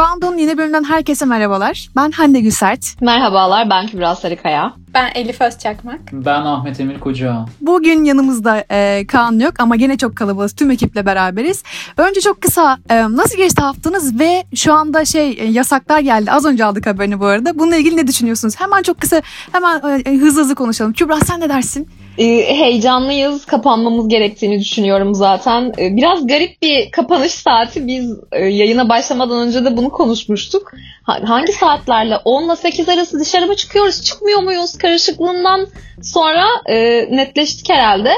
[0.00, 1.88] Kuando'nun yeni bölümünden herkese merhabalar.
[1.96, 2.80] Ben Hande Gülsert.
[3.00, 4.74] Merhabalar ben Kübra Sarıkaya.
[4.94, 6.00] Ben Elif Özçakmak.
[6.12, 7.44] Ben Ahmet Emir Koca.
[7.60, 10.52] Bugün yanımızda e, Kaan yok ama gene çok kalabalığız.
[10.54, 11.62] Tüm ekiple beraberiz.
[11.96, 16.32] Önce çok kısa e, nasıl geçti haftanız ve şu anda şey e, yasaklar geldi.
[16.32, 17.58] Az önce aldık haberini bu arada.
[17.58, 18.60] Bununla ilgili ne düşünüyorsunuz?
[18.60, 19.22] Hemen çok kısa
[19.52, 20.92] hemen e, hızlı hızlı konuşalım.
[20.92, 21.88] Kübra sen ne dersin?
[22.18, 23.44] Ee, heyecanlıyız.
[23.44, 25.72] Kapanmamız gerektiğini düşünüyorum zaten.
[25.78, 27.86] Ee, biraz garip bir kapanış saati.
[27.86, 30.72] Biz e, yayına başlamadan önce de bunu konuşmuştuk.
[31.02, 32.16] Ha, hangi saatlerle?
[32.16, 34.78] 10 ile 8 arası dışarı mı çıkıyoruz, çıkmıyor muyuz?
[34.78, 35.66] Karışıklığından
[36.02, 36.76] sonra e,
[37.16, 38.12] netleştik herhalde.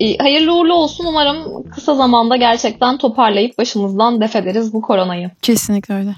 [0.00, 1.04] E, hayırlı uğurlu olsun.
[1.04, 5.30] Umarım kısa zamanda gerçekten toparlayıp başımızdan def ederiz bu koronayı.
[5.42, 6.14] Kesinlikle öyle.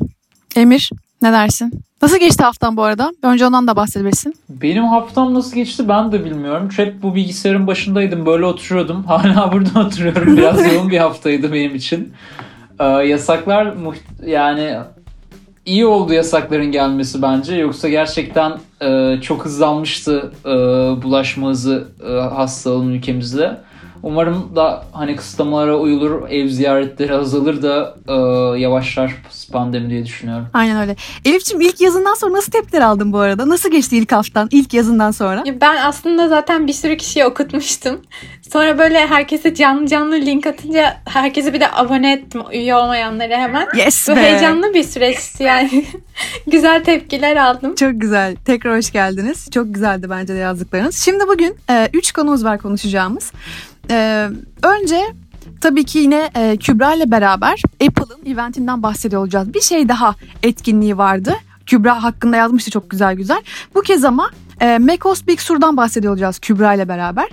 [0.56, 0.90] Emir
[1.22, 1.72] ne dersin?
[2.02, 3.12] Nasıl geçti haftan bu arada?
[3.22, 4.34] Önce ondan da bahsedebilirsin.
[4.48, 6.68] Benim haftam nasıl geçti ben de bilmiyorum.
[6.76, 8.26] Hep bu bilgisayarın başındaydım.
[8.26, 9.04] Böyle oturuyordum.
[9.06, 10.36] Hala burada oturuyorum.
[10.36, 12.12] Biraz yoğun bir haftaydı benim için.
[12.80, 14.76] Ee, yasaklar muht- yani
[15.66, 17.54] iyi oldu yasakların gelmesi bence.
[17.56, 20.48] Yoksa gerçekten e, çok hızlanmıştı e,
[21.02, 23.60] bulaşma hızı e, hastalığın ülkemizde.
[24.02, 28.12] Umarım da hani kısıtlamalara uyulur, ev ziyaretleri azalır da e,
[28.60, 29.14] yavaşlar
[29.52, 30.46] pandemi diye düşünüyorum.
[30.54, 30.96] Aynen öyle.
[31.24, 33.48] Elif'ciğim ilk yazından sonra nasıl tepkiler aldın bu arada?
[33.48, 35.44] Nasıl geçti ilk haftan, ilk yazından sonra?
[35.60, 38.00] Ben aslında zaten bir sürü kişiye okutmuştum.
[38.52, 43.68] Sonra böyle herkese canlı canlı link atınca herkese bir de abone ettim üye olmayanları hemen.
[43.76, 44.20] Yes Bu be.
[44.20, 45.84] heyecanlı bir süreçti yani.
[46.46, 47.74] Güzel tepkiler aldım.
[47.74, 48.36] Çok güzel.
[48.36, 49.50] Tekrar hoş geldiniz.
[49.50, 50.96] Çok güzeldi bence de yazdıklarınız.
[50.96, 51.56] Şimdi bugün
[51.92, 53.32] 3 konumuz var konuşacağımız.
[53.90, 54.28] E,
[54.62, 55.00] önce
[55.60, 59.54] tabii ki yine e, Kübra ile beraber Apple'ın eventinden bahsediyor olacağız.
[59.54, 61.34] Bir şey daha etkinliği vardı.
[61.66, 63.42] Kübra hakkında yazmıştı çok güzel güzel.
[63.74, 67.28] Bu kez ama e, macOS Big Sur'dan bahsediyor olacağız Kübra ile beraber.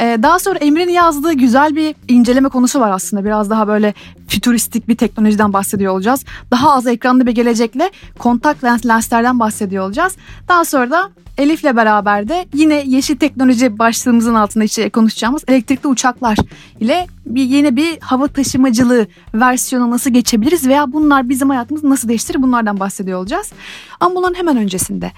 [0.00, 3.24] E, daha sonra Emre'nin yazdığı güzel bir inceleme konusu var aslında.
[3.24, 3.94] Biraz daha böyle
[4.28, 6.24] fütüristik bir teknolojiden bahsediyor olacağız.
[6.50, 10.16] Daha az ekranlı bir gelecekle kontak lens lenslerden bahsediyor olacağız.
[10.48, 16.38] Daha sonra da Elif'le beraber de yine yeşil teknoloji başlığımızın altında işte konuşacağımız elektrikli uçaklar
[16.80, 22.42] ile bir yeni bir hava taşımacılığı versiyonu nasıl geçebiliriz veya bunlar bizim hayatımızı nasıl değiştirir
[22.42, 23.52] bunlardan bahsediyor olacağız.
[24.00, 25.12] Ama bunların hemen öncesinde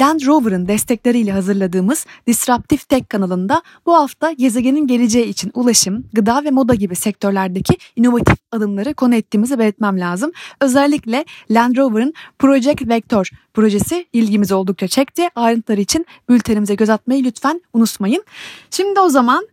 [0.00, 6.50] Land Rover'ın destekleriyle hazırladığımız Disruptive Tech kanalında bu hafta gezegenin geleceği için ulaşım, gıda ve
[6.50, 10.32] moda gibi sektörlerdeki inovatif adımları konu ettiğimizi belirtmem lazım.
[10.60, 15.28] Özellikle Land Rover'ın Project Vector projesi ilgimizi oldukça çekti.
[15.34, 18.24] Ayrıntıları için bültenimize göz atmayı lütfen unutmayın.
[18.70, 19.48] Şimdi o zaman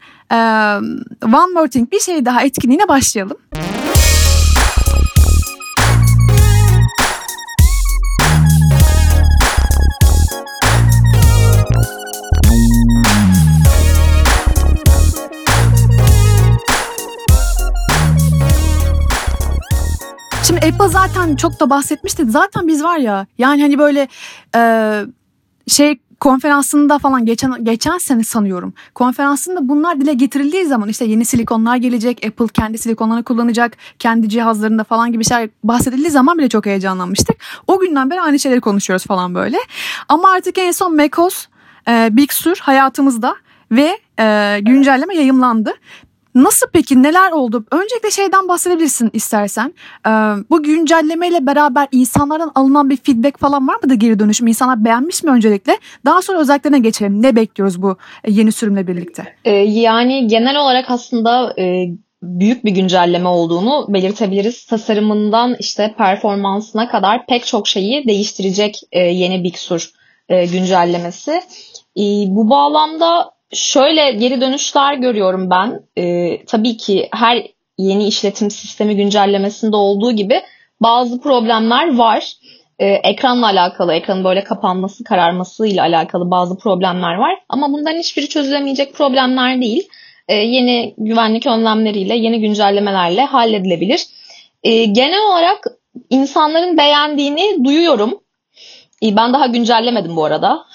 [1.23, 3.37] One More Thing bir şey daha etkinliğine başlayalım.
[20.47, 22.25] Şimdi Apple zaten çok da bahsetmişti.
[22.25, 24.07] Zaten biz var ya yani hani böyle
[24.55, 24.61] e,
[25.67, 28.73] şey konferansında falan geçen geçen sene sanıyorum.
[28.95, 34.83] Konferansında bunlar dile getirildiği zaman işte yeni silikonlar gelecek, Apple kendi silikonlarını kullanacak, kendi cihazlarında
[34.83, 37.35] falan gibi şeyler bahsedildiği zaman bile çok heyecanlanmıştık.
[37.67, 39.57] O günden beri aynı şeyleri konuşuyoruz falan böyle.
[40.09, 41.45] Ama artık en son macOS
[41.87, 43.35] e, Big Sur hayatımızda
[43.71, 45.73] ve e, güncelleme yayımlandı.
[46.35, 47.65] Nasıl peki neler oldu?
[47.71, 49.73] Öncelikle şeyden bahsedebilirsin istersen.
[50.07, 50.09] Ee,
[50.49, 54.47] bu güncellemeyle beraber insanlardan alınan bir feedback falan var mıdır geri dönüşüm?
[54.47, 55.77] İnsanlar beğenmiş mi öncelikle?
[56.05, 57.21] Daha sonra özelliklerine geçelim.
[57.21, 57.97] Ne bekliyoruz bu
[58.27, 59.23] yeni sürümle birlikte?
[59.45, 61.85] Ee, yani genel olarak aslında e,
[62.23, 64.65] büyük bir güncelleme olduğunu belirtebiliriz.
[64.65, 69.91] Tasarımından işte performansına kadar pek çok şeyi değiştirecek e, yeni Big Sur
[70.29, 71.31] e, güncellemesi.
[71.97, 75.81] E, bu bağlamda şöyle geri dönüşler görüyorum ben.
[75.97, 77.43] Ee, tabii ki her
[77.77, 80.41] yeni işletim sistemi güncellemesinde olduğu gibi
[80.81, 82.33] bazı problemler var.
[82.79, 87.35] Ee, ekranla alakalı, ekranın böyle kapanması, kararması ile alakalı bazı problemler var.
[87.49, 89.89] Ama bundan hiçbiri çözülemeyecek problemler değil.
[90.27, 94.05] Ee, yeni güvenlik önlemleriyle, yeni güncellemelerle halledilebilir.
[94.63, 95.63] Ee, genel olarak
[96.09, 98.19] insanların beğendiğini duyuyorum.
[99.03, 100.65] Ee, ben daha güncellemedim bu arada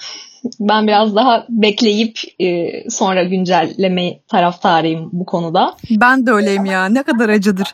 [0.59, 5.75] ben biraz daha bekleyip e, sonra güncelleme taraftarıyım bu konuda.
[5.89, 6.85] Ben de öyleyim ya.
[6.85, 7.67] Ne kadar acıdır.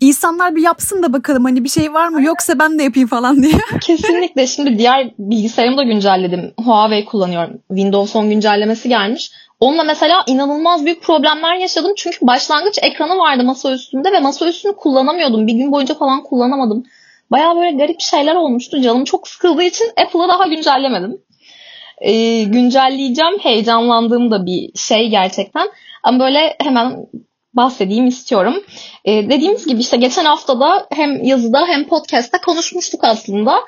[0.00, 3.42] İnsanlar bir yapsın da bakalım hani bir şey var mı yoksa ben de yapayım falan
[3.42, 3.52] diye.
[3.80, 4.46] Kesinlikle.
[4.46, 6.52] Şimdi diğer bilgisayarımı da güncelledim.
[6.64, 7.58] Huawei kullanıyorum.
[7.68, 9.32] Windows 10 güncellemesi gelmiş.
[9.60, 11.92] Onunla mesela inanılmaz büyük problemler yaşadım.
[11.96, 15.46] Çünkü başlangıç ekranı vardı masa üstünde ve masa üstünü kullanamıyordum.
[15.46, 16.84] Bir gün boyunca falan kullanamadım.
[17.30, 18.82] Baya böyle garip şeyler olmuştu.
[18.82, 21.18] Canım çok sıkıldığı için Apple'a daha güncellemedim
[22.02, 23.38] e, güncelleyeceğim.
[23.40, 25.68] Heyecanlandığım da bir şey gerçekten.
[26.02, 27.06] Ama böyle hemen
[27.54, 28.54] bahsedeyim istiyorum.
[29.04, 33.60] E, dediğimiz gibi işte geçen haftada hem yazıda hem podcast'ta konuşmuştuk aslında.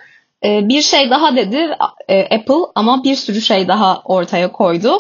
[0.45, 1.77] E, bir şey daha dedi
[2.09, 4.99] e, Apple ama bir sürü şey daha ortaya koydu.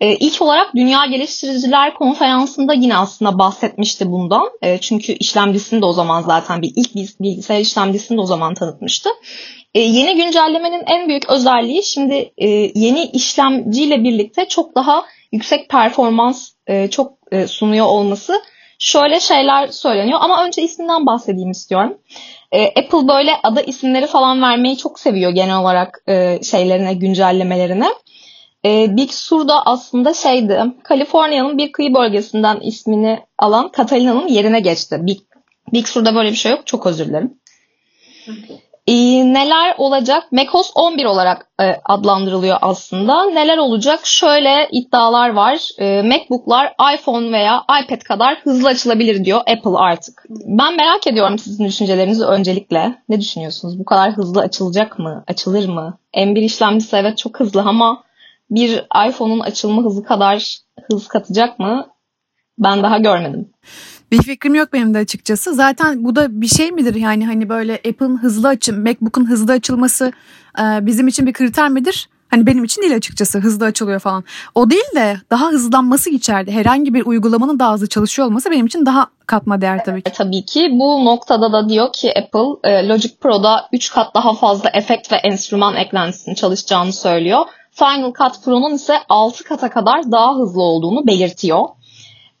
[0.00, 4.50] E, ilk olarak Dünya Geliştiriciler Konferansı'nda yine aslında bahsetmişti bundan.
[4.62, 9.10] E, çünkü işlemcisini de o zaman zaten bir ilk bilgisayar işlemcisini de o zaman tanıtmıştı.
[9.74, 16.50] E, yeni güncellemenin en büyük özelliği şimdi e, yeni işlemciyle birlikte çok daha yüksek performans
[16.66, 18.42] e, çok e, sunuyor olması.
[18.78, 21.98] Şöyle şeyler söyleniyor ama önce isminden bahsedeyim istiyorum.
[22.52, 27.88] E, Apple böyle ada isimleri falan vermeyi çok seviyor genel olarak e, şeylerine, güncellemelerine.
[28.64, 34.98] E, Big Sur da aslında şeydi, Kaliforniya'nın bir kıyı bölgesinden ismini alan Catalina'nın yerine geçti.
[35.00, 35.18] Big,
[35.72, 36.66] Big Sur'da böyle bir şey yok.
[36.66, 37.34] Çok özür dilerim.
[38.86, 38.94] E,
[39.34, 40.32] neler olacak?
[40.32, 43.24] macOS 11 olarak e, adlandırılıyor aslında.
[43.24, 44.00] Neler olacak?
[44.06, 45.70] Şöyle iddialar var.
[45.78, 50.24] E, MacBook'lar iPhone veya iPad kadar hızlı açılabilir diyor Apple artık.
[50.30, 52.94] Ben merak ediyorum sizin düşüncelerinizi öncelikle.
[53.08, 53.78] Ne düşünüyorsunuz?
[53.78, 55.24] Bu kadar hızlı açılacak mı?
[55.26, 55.98] Açılır mı?
[56.14, 58.04] M1 işlemcisi evet çok hızlı ama
[58.50, 60.56] bir iPhone'un açılma hızı kadar
[60.90, 61.86] hız katacak mı?
[62.58, 63.50] Ben daha görmedim.
[64.10, 65.54] Bir fikrim yok benim de açıkçası.
[65.54, 70.12] Zaten bu da bir şey midir yani hani böyle Apple'ın hızlı açım, MacBook'un hızlı açılması
[70.58, 72.08] e, bizim için bir kriter midir?
[72.28, 74.24] Hani benim için değil açıkçası hızlı açılıyor falan.
[74.54, 76.52] O değil de daha hızlanması içeride.
[76.52, 80.12] Herhangi bir uygulamanın daha hızlı çalışıyor olması benim için daha katma değer tabii ki.
[80.14, 84.70] Tabii ki bu noktada da diyor ki Apple e, Logic Pro'da 3 kat daha fazla
[84.74, 87.46] efekt ve enstrüman eklentisinin çalışacağını söylüyor.
[87.70, 91.60] Final Cut Pro'nun ise 6 kata kadar daha hızlı olduğunu belirtiyor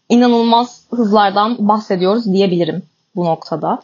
[0.08, 2.82] inanılmaz hızlardan bahsediyoruz diyebilirim
[3.16, 3.82] bu noktada.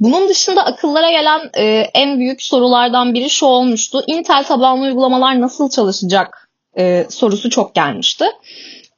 [0.00, 1.64] Bunun dışında akıllara gelen e,
[1.94, 4.02] en büyük sorulardan biri şu olmuştu.
[4.06, 6.48] Intel tabanlı uygulamalar nasıl çalışacak
[6.78, 8.24] e, sorusu çok gelmişti.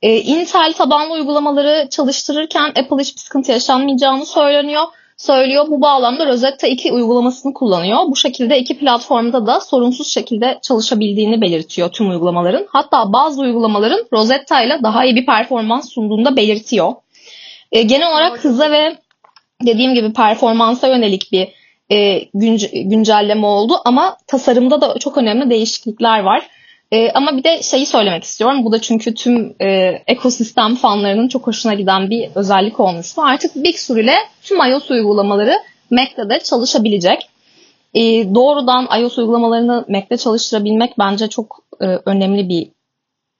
[0.02, 4.84] E, Intel tabanlı uygulamaları çalıştırırken Apple hiçbir sıkıntı yaşanmayacağını söyleniyor
[5.22, 5.66] söylüyor.
[5.68, 7.98] Bu bağlamda Rosetta 2 uygulamasını kullanıyor.
[8.08, 12.66] Bu şekilde iki platformda da sorunsuz şekilde çalışabildiğini belirtiyor tüm uygulamaların.
[12.68, 16.92] Hatta bazı uygulamaların Rosetta ile daha iyi bir performans sunduğunu da belirtiyor.
[17.72, 18.96] E, genel olarak hıza ve
[19.66, 21.48] dediğim gibi performansa yönelik bir
[21.92, 26.48] e, günce, güncelleme oldu ama tasarımda da çok önemli değişiklikler var.
[26.92, 28.64] E, ama bir de şeyi söylemek istiyorum.
[28.64, 29.68] Bu da çünkü tüm e,
[30.06, 33.22] ekosistem fanlarının çok hoşuna giden bir özellik olmuştu.
[33.22, 35.54] Artık Big Sur ile tüm iOS uygulamaları
[35.90, 37.28] Mac'te de çalışabilecek.
[37.94, 38.00] E,
[38.34, 42.68] doğrudan iOS uygulamalarını Mac'te çalıştırabilmek bence çok e, önemli bir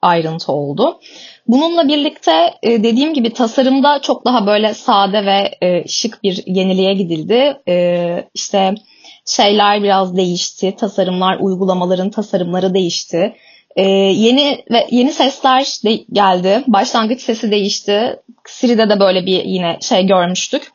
[0.02, 1.00] ayrıntı oldu.
[1.48, 6.94] Bununla birlikte e, dediğim gibi tasarımda çok daha böyle sade ve e, şık bir yeniliğe
[6.94, 7.56] gidildi.
[7.68, 8.74] E, işte
[9.26, 10.76] şeyler biraz değişti.
[10.76, 13.36] Tasarımlar, uygulamaların tasarımları değişti.
[13.76, 16.64] Ee, yeni ve yeni sesler de geldi.
[16.66, 18.16] Başlangıç sesi değişti.
[18.46, 20.72] Siri'de de böyle bir yine şey görmüştük.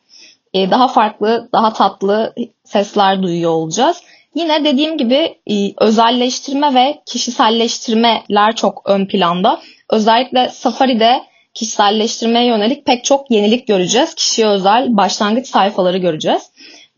[0.54, 2.34] Ee, daha farklı, daha tatlı
[2.64, 4.02] sesler duyuyor olacağız.
[4.34, 9.60] Yine dediğim gibi e, özelleştirme ve kişiselleştirmeler çok ön planda.
[9.90, 11.22] Özellikle Safari'de
[11.54, 14.14] kişiselleştirmeye yönelik pek çok yenilik göreceğiz.
[14.14, 16.42] Kişiye özel başlangıç sayfaları göreceğiz.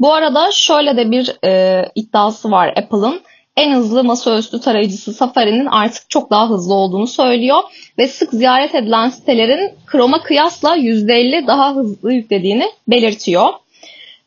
[0.00, 3.20] Bu arada şöyle de bir e, iddiası var Apple'ın.
[3.56, 7.58] En hızlı masaüstü tarayıcısı Safari'nin artık çok daha hızlı olduğunu söylüyor
[7.98, 13.48] ve sık ziyaret edilen sitelerin Chrome'a kıyasla %50 daha hızlı yüklediğini belirtiyor.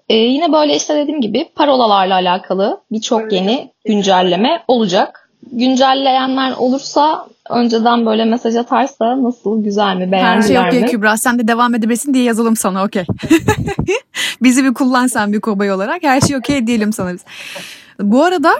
[0.09, 5.22] Ee, yine böyle işte dediğim gibi parolalarla alakalı birçok yeni güncelleme olacak.
[5.51, 10.87] Güncelleyenler olursa önceden böyle mesaj atarsa nasıl güzel mi beğendiler Her şey okey mi?
[10.87, 13.05] Kübra sen de devam edebilirsin diye yazalım sana okey.
[14.41, 17.21] Bizi bir kullan sen bir kobay olarak her şey okey diyelim sana biz.
[17.99, 18.59] Bu arada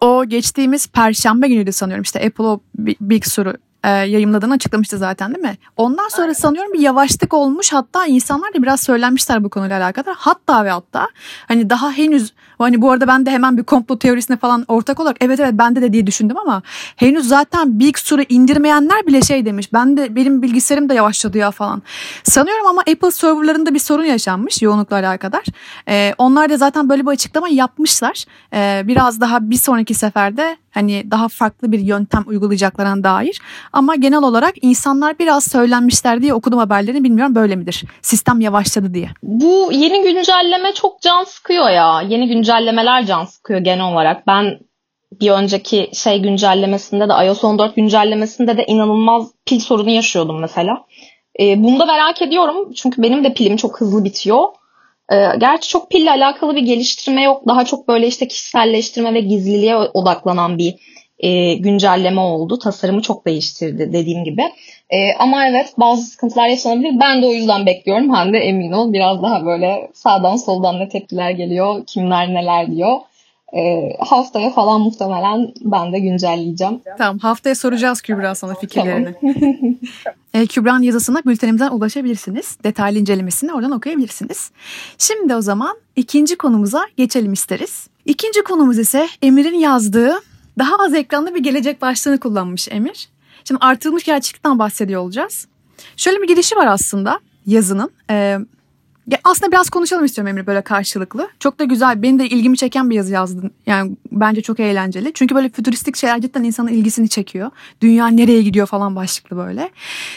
[0.00, 2.60] o geçtiğimiz perşembe günüydü sanıyorum işte Apple
[3.00, 5.56] Big Sur'u e, yayımladığını açıklamıştı zaten değil mi?
[5.76, 6.32] Ondan sonra Aynen.
[6.32, 10.14] sanıyorum bir yavaşlık olmuş hatta insanlar da biraz söylenmişler bu konuyla alakalı.
[10.18, 11.08] Hatta ve hatta
[11.48, 15.16] hani daha henüz hani bu arada ben de hemen bir komplo teorisine falan ortak olarak
[15.20, 16.62] evet evet bende de diye düşündüm ama
[16.96, 19.72] henüz zaten Big Sur'u indirmeyenler bile şey demiş.
[19.72, 21.82] Ben de benim bilgisayarım da yavaşladı ya falan.
[22.24, 25.44] Sanıyorum ama Apple serverlarında bir sorun yaşanmış yoğunlukla alakadar.
[25.88, 28.24] Ee, onlar da zaten böyle bir açıklama yapmışlar.
[28.54, 33.40] Ee, biraz daha bir sonraki seferde hani daha farklı bir yöntem uygulayacaklarına dair.
[33.72, 37.84] Ama genel olarak insanlar biraz söylenmişler diye okudum haberlerini bilmiyorum böyle midir?
[38.02, 39.08] Sistem yavaşladı diye.
[39.22, 42.02] Bu yeni güncelleme çok can sıkıyor ya.
[42.08, 44.26] Yeni güncellemeler can sıkıyor genel olarak.
[44.26, 44.58] Ben
[45.20, 50.84] bir önceki şey güncellemesinde de iOS 14 güncellemesinde de inanılmaz pil sorunu yaşıyordum mesela.
[51.40, 54.44] E, bunu da merak ediyorum çünkü benim de pilim çok hızlı bitiyor.
[55.12, 57.42] E, gerçi çok pille alakalı bir geliştirme yok.
[57.48, 60.74] Daha çok böyle işte kişiselleştirme ve gizliliğe odaklanan bir
[61.22, 62.58] e, güncelleme oldu.
[62.58, 64.42] Tasarımı çok değiştirdi dediğim gibi.
[64.90, 67.00] E, ama evet bazı sıkıntılar yaşanabilir.
[67.00, 68.10] Ben de o yüzden bekliyorum.
[68.10, 72.98] Hande emin ol biraz daha böyle sağdan soldan ne tepkiler geliyor, kimler neler diyor.
[73.56, 76.80] E, haftaya falan muhtemelen ben de güncelleyeceğim.
[76.98, 79.14] Tamam haftaya soracağız Kübra sana fikirlerini.
[80.34, 82.58] e, Kübra'nın yazısına bültenimizden ulaşabilirsiniz.
[82.64, 84.50] Detaylı incelemesini oradan okuyabilirsiniz.
[84.98, 87.88] Şimdi o zaman ikinci konumuza geçelim isteriz.
[88.04, 90.14] İkinci konumuz ise Emir'in yazdığı
[90.58, 93.08] daha az ekranlı bir gelecek başlığını kullanmış Emir.
[93.44, 95.46] Şimdi artırılmış gerçeklikten bahsediyor olacağız.
[95.96, 97.90] Şöyle bir girişi var aslında yazının.
[98.10, 98.38] Ee,
[99.24, 101.28] aslında biraz konuşalım istiyorum Emre böyle karşılıklı.
[101.40, 102.02] Çok da güzel.
[102.02, 103.50] Benim de ilgimi çeken bir yazı yazdın.
[103.66, 105.12] Yani bence çok eğlenceli.
[105.14, 107.50] Çünkü böyle fütüristik şeyler cidden insanın ilgisini çekiyor.
[107.80, 109.70] Dünya nereye gidiyor falan başlıklı böyle.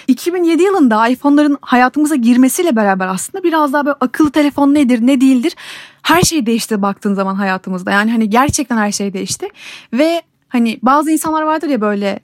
[0.07, 5.55] 2007 yılında iPhone'ların hayatımıza girmesiyle beraber aslında biraz daha böyle akıllı telefon nedir ne değildir
[6.05, 7.91] her şey değişti baktığın zaman hayatımızda.
[7.91, 9.47] Yani hani gerçekten her şey değişti.
[9.93, 12.19] Ve hani bazı insanlar vardır ya böyle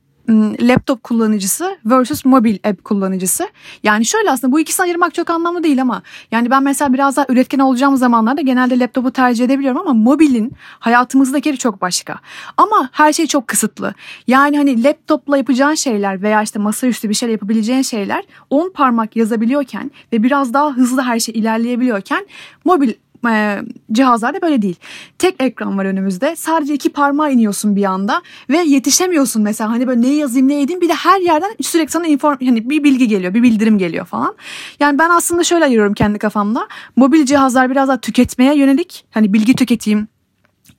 [0.61, 3.47] laptop kullanıcısı versus mobil app kullanıcısı.
[3.83, 7.25] Yani şöyle aslında bu ikisini ayırmak çok anlamlı değil ama yani ben mesela biraz daha
[7.29, 12.19] üretken olacağım zamanlarda genelde laptopu tercih edebiliyorum ama mobilin hayatımızdaki yeri çok başka.
[12.57, 13.93] Ama her şey çok kısıtlı.
[14.27, 19.91] Yani hani laptopla yapacağın şeyler veya işte masaüstü bir şeyler yapabileceğin şeyler 10 parmak yazabiliyorken
[20.13, 22.27] ve biraz daha hızlı her şey ilerleyebiliyorken
[22.65, 22.93] mobil
[23.29, 23.61] e,
[23.91, 24.75] cihazlarda böyle değil.
[25.17, 26.35] Tek ekran var önümüzde.
[26.35, 30.81] Sadece iki parmağı iniyorsun bir anda ve yetişemiyorsun mesela hani böyle ne yazayım ne edeyim
[30.81, 34.35] bir de her yerden sürekli sana inform hani bir bilgi geliyor, bir bildirim geliyor falan.
[34.79, 36.67] Yani ben aslında şöyle ayırıyorum kendi kafamda.
[36.95, 39.05] Mobil cihazlar biraz daha tüketmeye yönelik.
[39.11, 40.07] Hani bilgi tüketeyim,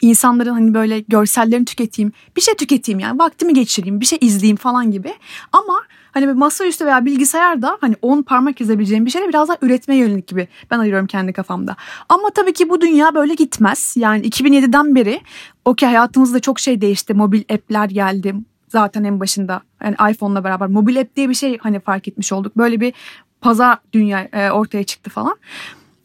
[0.02, 4.90] insanların hani böyle görsellerini tüketeyim, bir şey tüketeyim yani vaktimi geçireyim, bir şey izleyeyim falan
[4.90, 5.14] gibi.
[5.52, 5.82] Ama
[6.12, 10.26] hani bir masaüstü veya bilgisayarda hani 10 parmak yazabileceğim bir şeyle biraz daha üretmeye yönelik
[10.26, 11.76] gibi ben ayırıyorum kendi kafamda.
[12.08, 13.94] Ama tabii ki bu dünya böyle gitmez.
[13.96, 15.20] Yani 2007'den beri
[15.64, 17.14] okey hayatımızda çok şey değişti.
[17.14, 18.34] Mobil app'ler geldi
[18.68, 19.60] zaten en başında.
[19.84, 22.56] Yani iPhone'la beraber mobil app diye bir şey hani fark etmiş olduk.
[22.56, 22.92] Böyle bir
[23.40, 25.36] pazar dünya e, ortaya çıktı falan.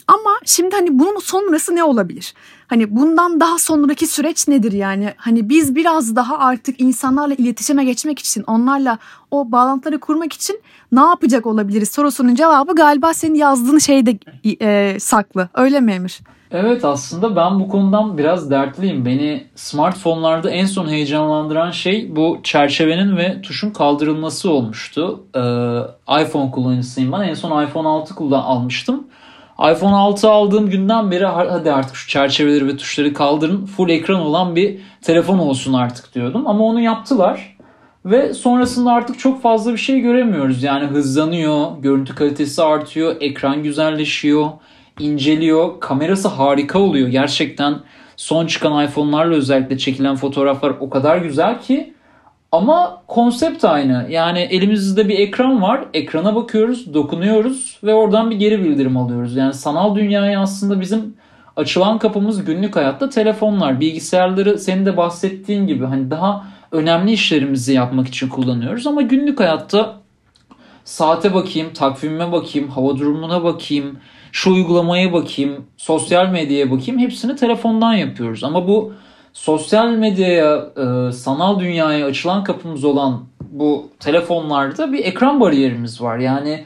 [0.08, 2.34] Ama şimdi hani bunun sonrası ne olabilir?
[2.68, 5.14] Hani bundan daha sonraki süreç nedir yani?
[5.18, 8.98] Hani biz biraz daha artık insanlarla iletişime geçmek için, onlarla
[9.32, 14.18] o bağlantıları kurmak için ne yapacak olabiliriz sorusunun cevabı galiba senin yazdığın şeyde
[14.62, 15.50] e, saklı.
[15.54, 16.20] Öyle mi Emir?
[16.52, 19.06] Evet aslında ben bu konudan biraz dertliyim.
[19.06, 25.24] Beni smartfonlarda en son heyecanlandıran şey bu çerçevenin ve tuşun kaldırılması olmuştu.
[25.36, 25.40] Ee,
[26.22, 27.22] iPhone kullanıcısıyım ben.
[27.22, 29.08] En son iPhone 6 kullan almıştım
[29.60, 34.56] iPhone 6 aldığım günden beri hadi artık şu çerçeveleri ve tuşları kaldırın full ekran olan
[34.56, 36.48] bir telefon olsun artık diyordum.
[36.48, 37.58] Ama onu yaptılar
[38.06, 40.64] ve sonrasında artık çok fazla bir şey göremiyoruz.
[40.64, 44.50] Yani hızlanıyor, görüntü kalitesi artıyor, ekran güzelleşiyor,
[45.00, 47.08] inceliyor, kamerası harika oluyor.
[47.08, 47.76] Gerçekten
[48.18, 51.94] son çıkan iPhone'larla özellikle çekilen fotoğraflar o kadar güzel ki
[52.51, 54.08] ama konsept aynı.
[54.10, 55.86] Yani elimizde bir ekran var.
[55.94, 59.36] Ekrana bakıyoruz, dokunuyoruz ve oradan bir geri bildirim alıyoruz.
[59.36, 61.16] Yani sanal dünyaya aslında bizim
[61.56, 68.08] açılan kapımız günlük hayatta telefonlar, bilgisayarları senin de bahsettiğin gibi hani daha önemli işlerimizi yapmak
[68.08, 69.96] için kullanıyoruz ama günlük hayatta
[70.84, 73.98] saate bakayım, takvimime bakayım, hava durumuna bakayım,
[74.32, 78.44] şu uygulamaya bakayım, sosyal medyaya bakayım hepsini telefondan yapıyoruz.
[78.44, 78.94] Ama bu
[79.38, 86.17] sosyal medyaya, e, sanal dünyaya açılan kapımız olan bu telefonlarda bir ekran bariyerimiz var.
[86.17, 86.65] Yani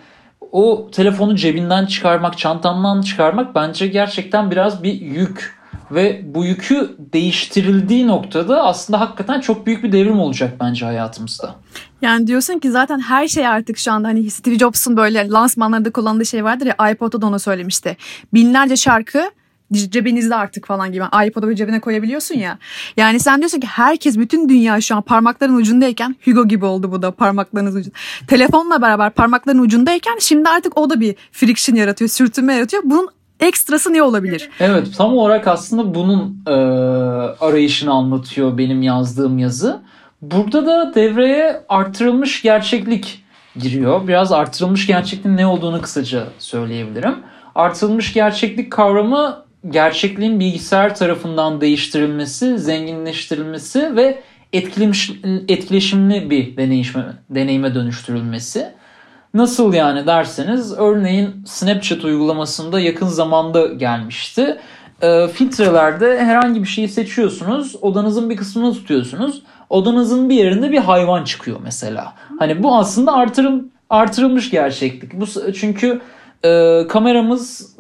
[0.51, 5.61] o telefonu cebinden çıkarmak, çantandan çıkarmak bence gerçekten biraz bir yük.
[5.91, 11.55] Ve bu yükü değiştirildiği noktada aslında hakikaten çok büyük bir devrim olacak bence hayatımızda.
[12.01, 16.25] Yani diyorsun ki zaten her şey artık şu anda hani Steve Jobs'un böyle lansmanlarında kullandığı
[16.25, 17.97] şey vardır ya iPod'da da onu söylemişti.
[18.33, 19.31] Binlerce şarkı
[19.73, 21.03] cebinizde artık falan gibi.
[21.27, 22.57] iPod'u bir cebine koyabiliyorsun ya.
[22.97, 27.01] Yani sen diyorsun ki herkes bütün dünya şu an parmakların ucundayken Hugo gibi oldu bu
[27.01, 27.95] da parmaklarınız ucunda.
[28.27, 32.83] Telefonla beraber parmakların ucundayken şimdi artık o da bir friction yaratıyor, sürtünme yaratıyor.
[32.85, 33.09] Bunun
[33.39, 34.49] ekstrası ne olabilir?
[34.59, 36.51] Evet tam olarak aslında bunun e,
[37.45, 39.81] arayışını anlatıyor benim yazdığım yazı.
[40.21, 43.23] Burada da devreye artırılmış gerçeklik
[43.55, 44.07] giriyor.
[44.07, 47.15] Biraz artırılmış gerçekliğin ne olduğunu kısaca söyleyebilirim.
[47.55, 54.22] Artırılmış gerçeklik kavramı gerçekliğin bilgisayar tarafından değiştirilmesi, zenginleştirilmesi ve
[55.48, 58.68] etkileşimli bir deneyime, deneyime dönüştürülmesi.
[59.34, 64.58] Nasıl yani derseniz örneğin Snapchat uygulamasında yakın zamanda gelmişti.
[65.01, 67.75] E, filtrelerde herhangi bir şeyi seçiyorsunuz.
[67.82, 69.41] Odanızın bir kısmını tutuyorsunuz.
[69.70, 72.13] Odanızın bir yerinde bir hayvan çıkıyor mesela.
[72.39, 75.13] Hani bu aslında artırım artırılmış gerçeklik.
[75.13, 76.01] Bu çünkü
[76.43, 77.75] e, kameramız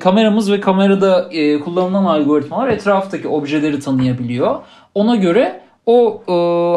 [0.00, 4.60] kameramız ve kamerada e, kullanılan algoritmalar etraftaki objeleri tanıyabiliyor.
[4.94, 6.32] Ona göre o e,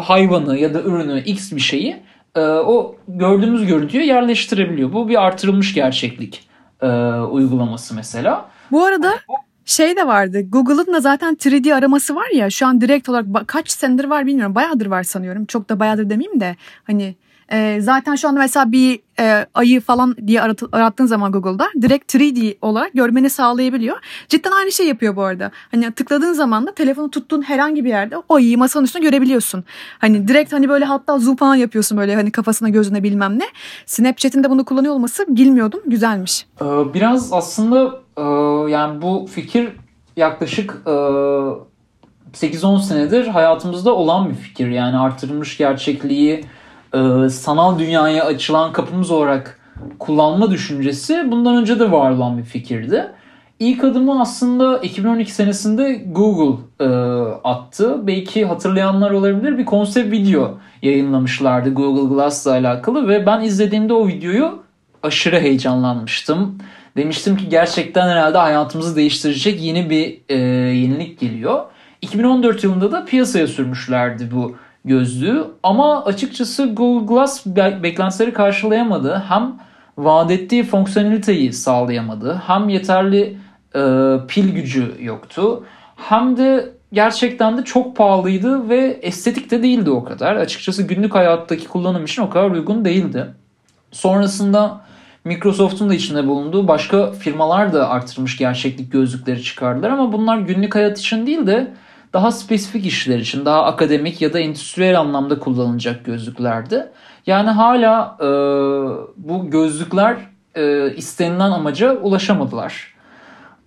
[0.05, 1.95] hayvanı ya da ürünü X bir şeyi
[2.35, 4.93] e, o gördüğümüz görüntüye yerleştirebiliyor.
[4.93, 6.47] Bu bir artırılmış gerçeklik
[6.81, 8.49] e, uygulaması mesela.
[8.71, 9.13] Bu arada
[9.65, 10.41] şey de vardı.
[10.49, 12.49] Google'ın da zaten 3D araması var ya.
[12.49, 14.55] Şu an direkt olarak kaç senedir var bilmiyorum.
[14.55, 15.45] Bayağıdır var sanıyorum.
[15.45, 17.15] Çok da bayağıdır demeyeyim de hani
[17.51, 22.15] e, zaten şu anda mesela bir e, ayı falan diye arat, arattığın zaman Google'da direkt
[22.15, 23.97] 3D olarak görmeni sağlayabiliyor.
[24.29, 25.51] Cidden aynı şey yapıyor bu arada.
[25.71, 29.63] Hani tıkladığın zaman da telefonu tuttuğun herhangi bir yerde o ayıyı masanın üstünde görebiliyorsun.
[29.99, 33.45] Hani direkt hani böyle hatta zoom falan yapıyorsun böyle hani kafasına gözüne bilmem ne.
[33.85, 35.81] Snapchat'in de bunu kullanıyor olması bilmiyordum.
[35.85, 36.45] Güzelmiş.
[36.61, 38.21] Ee, biraz aslında e,
[38.71, 39.69] yani bu fikir
[40.17, 40.91] yaklaşık e,
[42.33, 44.67] 8-10 senedir hayatımızda olan bir fikir.
[44.67, 46.45] Yani artırılmış gerçekliği
[46.93, 49.59] e, sanal dünyaya açılan kapımız olarak
[49.99, 53.11] kullanma düşüncesi bundan önce de var olan bir fikirdi.
[53.59, 56.87] İlk adımı aslında 2012 senesinde Google e,
[57.43, 58.07] attı.
[58.07, 64.07] Belki hatırlayanlar olabilir bir konsept video yayınlamışlardı Google Glass ile alakalı ve ben izlediğimde o
[64.07, 64.63] videoyu
[65.03, 66.57] aşırı heyecanlanmıştım.
[66.97, 70.35] Demiştim ki gerçekten herhalde hayatımızı değiştirecek yeni bir e,
[70.75, 71.61] yenilik geliyor.
[72.01, 75.43] 2014 yılında da piyasaya sürmüşlerdi bu gözlüğü.
[75.63, 77.45] Ama açıkçası Google Glass
[77.83, 79.23] beklentileri karşılayamadı.
[79.27, 79.53] Hem
[79.97, 82.41] vaat ettiği fonksiyoneliteyi sağlayamadı.
[82.47, 83.37] Hem yeterli
[83.75, 83.81] e,
[84.27, 85.63] pil gücü yoktu.
[85.95, 90.35] Hem de gerçekten de çok pahalıydı ve estetik de değildi o kadar.
[90.35, 93.27] Açıkçası günlük hayattaki kullanım için o kadar uygun değildi.
[93.91, 94.81] Sonrasında
[95.25, 100.99] Microsoft'un da içinde bulunduğu başka firmalar da artırılmış gerçeklik gözlükleri çıkardılar ama bunlar günlük hayat
[100.99, 101.71] için değil de
[102.13, 106.87] daha spesifik işler için, daha akademik ya da endüstriyel anlamda kullanılacak gözlüklerdi.
[107.27, 108.25] Yani hala e,
[109.17, 110.17] bu gözlükler
[110.55, 112.93] e, istenilen amaca ulaşamadılar.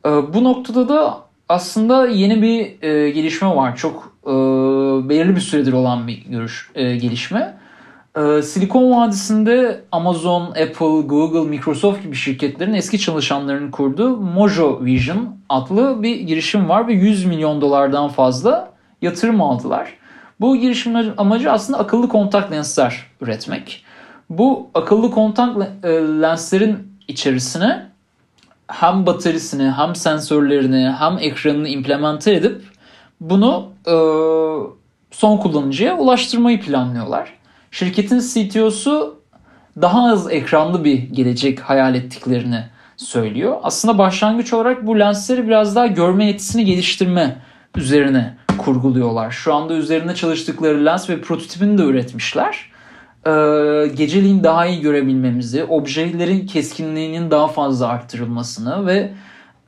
[0.06, 3.76] E, bu noktada da aslında yeni bir e, gelişme var.
[3.76, 4.30] Çok e,
[5.08, 7.63] belirli bir süredir olan bir görüş e, gelişme.
[8.18, 16.02] Ee, Silikon Vadisi'nde Amazon, Apple, Google, Microsoft gibi şirketlerin eski çalışanlarının kurduğu Mojo Vision adlı
[16.02, 18.72] bir girişim var ve 100 milyon dolardan fazla
[19.02, 19.96] yatırım aldılar.
[20.40, 23.84] Bu girişimin amacı aslında akıllı kontak lensler üretmek.
[24.30, 25.88] Bu akıllı kontak e,
[26.22, 27.86] lenslerin içerisine
[28.66, 32.62] hem bataryasını hem sensörlerini hem ekranını implemente edip
[33.20, 33.94] bunu e,
[35.10, 37.43] son kullanıcıya ulaştırmayı planlıyorlar.
[37.74, 39.20] Şirketin CTO'su
[39.82, 42.64] daha az ekranlı bir gelecek hayal ettiklerini
[42.96, 43.56] söylüyor.
[43.62, 47.36] Aslında başlangıç olarak bu lensleri biraz daha görme yetisini geliştirme
[47.76, 49.30] üzerine kurguluyorlar.
[49.30, 52.70] Şu anda üzerinde çalıştıkları lens ve prototipini de üretmişler.
[53.26, 53.30] Ee,
[53.96, 59.12] geceliğin daha iyi görebilmemizi, objelerin keskinliğinin daha fazla arttırılmasını ve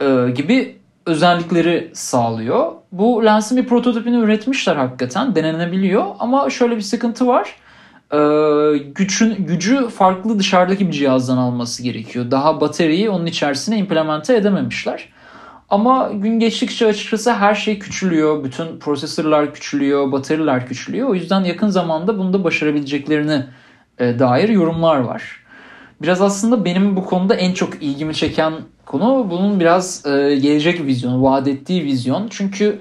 [0.00, 2.72] e, gibi özellikleri sağlıyor.
[2.92, 7.56] Bu lensin bir prototipini üretmişler hakikaten denenebiliyor ama şöyle bir sıkıntı var
[8.12, 8.18] e,
[8.78, 12.30] gücün gücü farklı dışarıdaki bir cihazdan alması gerekiyor.
[12.30, 15.08] Daha bataryayı onun içerisine implemente edememişler.
[15.68, 18.44] Ama gün geçtikçe açıkçası her şey küçülüyor.
[18.44, 21.08] Bütün prosesörler küçülüyor, bataryalar küçülüyor.
[21.08, 23.46] O yüzden yakın zamanda bunu da başarabileceklerine
[23.98, 25.22] e, dair yorumlar var.
[26.02, 28.52] Biraz aslında benim bu konuda en çok ilgimi çeken
[28.86, 32.26] konu bunun biraz e, gelecek vizyonu, vaat ettiği vizyon.
[32.30, 32.78] Çünkü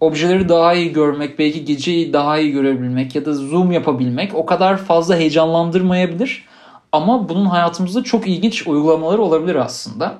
[0.00, 4.76] objeleri daha iyi görmek, belki geceyi daha iyi görebilmek ya da zoom yapabilmek o kadar
[4.76, 6.44] fazla heyecanlandırmayabilir.
[6.92, 10.18] Ama bunun hayatımızda çok ilginç uygulamaları olabilir aslında.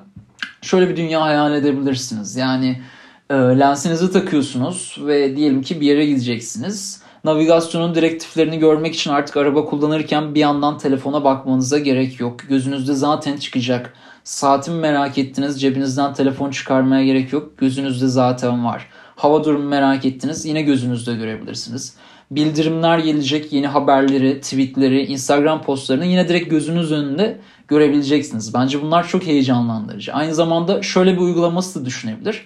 [0.61, 2.35] Şöyle bir dünya hayal edebilirsiniz.
[2.35, 2.81] Yani
[3.29, 7.01] e, lensinizi takıyorsunuz ve diyelim ki bir yere gideceksiniz.
[7.23, 12.39] Navigasyonun direktiflerini görmek için artık araba kullanırken bir yandan telefona bakmanıza gerek yok.
[12.49, 13.93] Gözünüzde zaten çıkacak.
[14.23, 17.57] Saatimi merak ettiniz cebinizden telefon çıkarmaya gerek yok.
[17.57, 18.87] Gözünüzde zaten var.
[19.17, 21.93] Hava durumu merak ettiniz yine gözünüzde görebilirsiniz.
[22.31, 28.53] Bildirimler gelecek yeni haberleri, tweetleri, Instagram postlarını yine direkt gözünüz önünde görebileceksiniz.
[28.53, 30.13] Bence bunlar çok heyecanlandırıcı.
[30.13, 32.45] Aynı zamanda şöyle bir uygulaması da düşünebilir.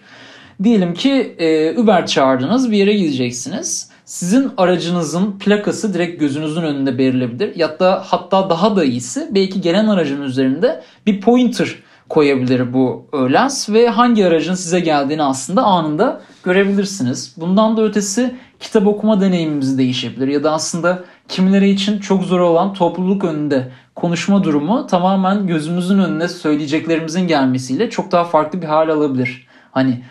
[0.64, 3.90] Diyelim ki e, Uber çağırdınız bir yere gideceksiniz.
[4.06, 7.80] Sizin aracınızın plakası direkt gözünüzün önünde belirlebilir.
[7.80, 11.76] Da hatta daha da iyisi belki gelen aracın üzerinde bir pointer
[12.12, 17.36] koyabilir bu lens ve hangi aracın size geldiğini aslında anında görebilirsiniz.
[17.38, 22.74] Bundan da ötesi kitap okuma deneyimimiz değişebilir ya da aslında kimileri için çok zor olan
[22.74, 29.48] topluluk önünde konuşma durumu tamamen gözümüzün önüne söyleyeceklerimizin gelmesiyle çok daha farklı bir hal alabilir.
[29.72, 30.04] Hani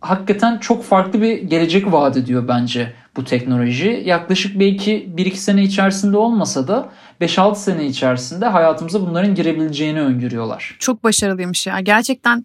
[0.00, 4.02] hakikaten çok farklı bir gelecek vaat ediyor bence bu teknoloji.
[4.06, 6.88] Yaklaşık belki 1-2 sene içerisinde olmasa da
[7.20, 10.76] 5-6 sene içerisinde hayatımıza bunların girebileceğini öngörüyorlar.
[10.78, 11.80] Çok başarılıymış ya.
[11.80, 12.44] Gerçekten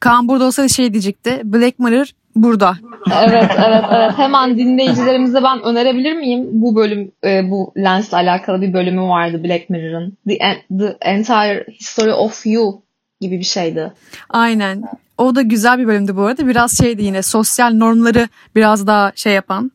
[0.00, 1.40] Kaan burada olsa şey diyecekti.
[1.44, 2.06] Black Mirror
[2.36, 2.76] burada.
[3.22, 4.12] Evet, evet, evet.
[4.16, 6.48] Hemen dinleyicilerimize ben önerebilir miyim?
[6.52, 10.16] Bu bölüm, e, bu lensle alakalı bir bölümü vardı Black Mirror'ın.
[10.28, 10.38] The,
[10.78, 12.82] the Entire History of You
[13.20, 13.92] gibi bir şeydi.
[14.28, 14.82] Aynen.
[15.18, 16.46] O da güzel bir bölümdü bu arada.
[16.46, 19.72] Biraz şeydi yine sosyal normları biraz daha şey yapan,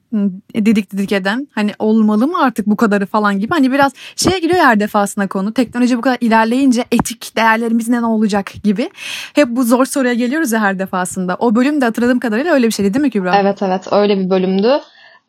[0.55, 1.47] didik didik eden.
[1.51, 3.49] Hani olmalı mı artık bu kadarı falan gibi.
[3.53, 5.53] Hani biraz şeye giriyor her defasında konu.
[5.53, 8.89] Teknoloji bu kadar ilerleyince etik değerlerimiz ne olacak gibi.
[9.33, 11.35] Hep bu zor soruya geliyoruz ya her defasında.
[11.39, 13.35] O bölüm de hatırladığım kadarıyla öyle bir şeydi değil mi Kübra?
[13.41, 14.79] Evet evet öyle bir bölümdü.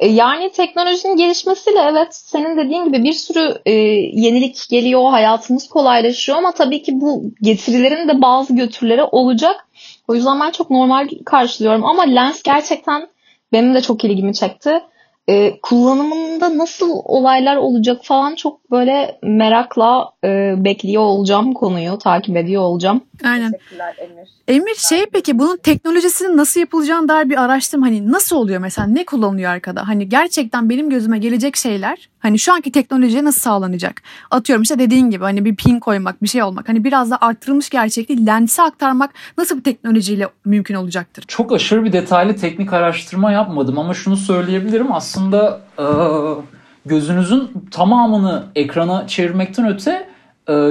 [0.01, 6.39] E, yani teknolojinin gelişmesiyle evet senin dediğin gibi bir sürü e, yenilik geliyor, hayatımız kolaylaşıyor
[6.39, 9.69] ama tabii ki bu getirilerin de bazı götürleri olacak.
[10.09, 13.09] O yüzden ben çok normal karşılıyorum ama lens gerçekten
[13.53, 14.81] benim de çok ilgimi çekti.
[15.29, 22.63] Ee, kullanımında nasıl olaylar olacak falan çok böyle merakla e, bekliyor olacağım konuyu, takip ediyor
[22.63, 23.01] olacağım.
[23.25, 23.53] Aynen.
[23.99, 24.29] Emir.
[24.49, 27.83] Emir şey peki bunun teknolojisinin nasıl yapılacağını dair bir araştırdım.
[27.83, 29.89] Hani nasıl oluyor mesela ne kullanılıyor arkada?
[29.89, 34.03] Hani gerçekten benim gözüme gelecek şeyler hani şu anki teknolojiye nasıl sağlanacak?
[34.31, 36.69] Atıyorum işte dediğin gibi hani bir pin koymak bir şey olmak.
[36.69, 41.25] Hani biraz da arttırılmış gerçekliği lensi aktarmak nasıl bir teknolojiyle mümkün olacaktır?
[41.29, 45.61] Çok aşırı bir detaylı teknik araştırma yapmadım ama şunu söyleyebilirim aslında
[46.87, 50.09] gözünüzün tamamını ekrana çevirmekten öte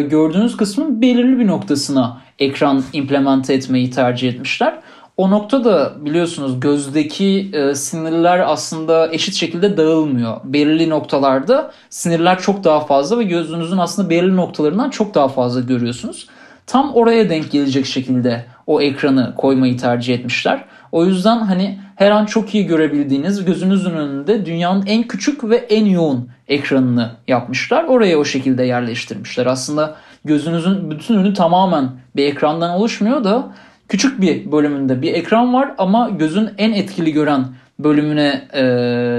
[0.09, 4.79] gördüğünüz kısmın belirli bir noktasına ekran implemente etmeyi tercih etmişler.
[5.17, 10.37] O noktada biliyorsunuz gözdeki e, sinirler aslında eşit şekilde dağılmıyor.
[10.43, 16.27] Belirli noktalarda sinirler çok daha fazla ve gözünüzün aslında belirli noktalarından çok daha fazla görüyorsunuz.
[16.67, 20.65] Tam oraya denk gelecek şekilde o ekranı koymayı tercih etmişler.
[20.91, 25.85] O yüzden hani her an çok iyi görebildiğiniz gözünüzün önünde dünyanın en küçük ve en
[25.85, 27.83] yoğun ekranını yapmışlar.
[27.83, 29.45] Oraya o şekilde yerleştirmişler.
[29.45, 29.95] Aslında
[30.25, 33.53] gözünüzün bütün önü tamamen bir ekrandan oluşmuyor da
[33.89, 37.45] küçük bir bölümünde bir ekran var ama gözün en etkili gören
[37.79, 38.63] bölümüne e,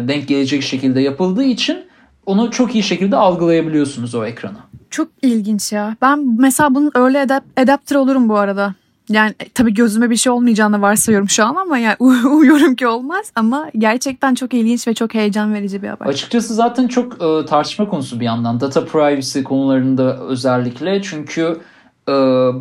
[0.09, 1.79] denk gelecek şekilde yapıldığı için
[2.27, 4.57] onu çok iyi şekilde algılayabiliyorsunuz o ekranı.
[4.91, 5.97] Çok ilginç ya.
[6.03, 8.75] Ben mesela bunun öyle adap- adapter olurum bu arada.
[9.09, 13.33] Yani e, tabii gözüme bir şey olmayacağını varsayıyorum şu an ama yani umuyorum ki olmaz
[13.35, 16.07] ama gerçekten çok ilginç ve çok heyecan verici bir haber.
[16.07, 21.61] Açıkçası zaten çok e, tartışma konusu bir yandan data privacy konularında özellikle çünkü
[22.09, 22.13] e,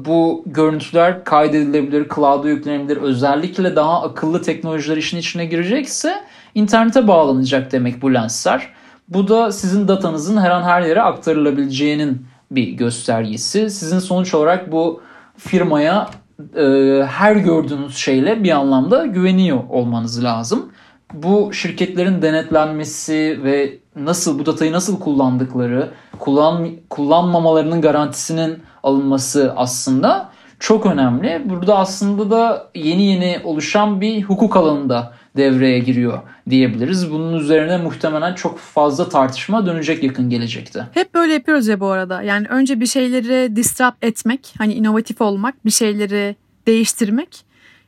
[0.05, 2.97] bu görüntüler kaydedilebilir, cloud'a yüklenebilir.
[2.97, 6.23] Özellikle daha akıllı teknolojiler işin içine girecekse
[6.55, 8.69] internete bağlanacak demek bu lensler.
[9.07, 13.69] Bu da sizin datanızın her an her yere aktarılabileceğinin bir göstergesi.
[13.69, 15.01] Sizin sonuç olarak bu
[15.37, 16.09] firmaya
[16.55, 16.63] e,
[17.07, 20.71] her gördüğünüz şeyle bir anlamda güveniyor olmanız lazım.
[21.13, 30.29] Bu şirketlerin denetlenmesi ve nasıl bu datayı nasıl kullandıkları, kullan kullanmamalarının garantisinin alınması aslında
[30.59, 31.41] çok önemli.
[31.45, 37.11] Burada aslında da yeni yeni oluşan bir hukuk alanında devreye giriyor diyebiliriz.
[37.11, 40.87] Bunun üzerine muhtemelen çok fazla tartışma dönecek yakın gelecekte.
[40.93, 42.21] Hep böyle yapıyoruz ya bu arada.
[42.21, 46.35] Yani önce bir şeyleri disrupt etmek, hani inovatif olmak, bir şeyleri
[46.67, 47.45] değiştirmek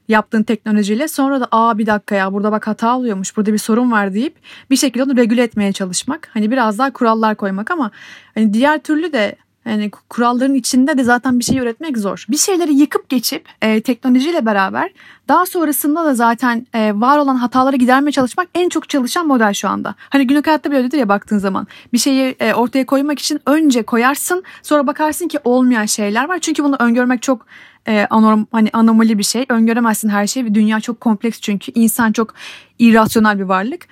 [0.08, 3.91] yaptığın teknolojiyle sonra da aa bir dakika ya burada bak hata oluyormuş burada bir sorun
[3.91, 4.36] var deyip
[4.70, 6.30] bir şekilde onu regüle etmeye çalışmak.
[6.34, 7.91] Hani biraz daha kurallar koymak ama
[8.36, 12.25] hani diğer türlü de yani kuralların içinde de zaten bir şey üretmek zor.
[12.30, 14.89] Bir şeyleri yıkıp geçip e, teknolojiyle beraber
[15.28, 19.69] daha sonrasında da zaten e, var olan hataları gidermeye çalışmak en çok çalışan model şu
[19.69, 19.95] anda.
[20.10, 21.67] Hani günlük hayatta bile öyledir ya baktığın zaman.
[21.93, 26.39] Bir şeyi e, ortaya koymak için önce koyarsın sonra bakarsın ki olmayan şeyler var.
[26.39, 27.45] Çünkü bunu öngörmek çok
[27.88, 29.45] e, anorm, hani anomali bir şey.
[29.49, 30.56] Öngöremezsin her şeyi.
[30.56, 31.71] Dünya çok kompleks çünkü.
[31.75, 32.34] insan çok
[32.80, 33.88] irrasyonel bir varlık.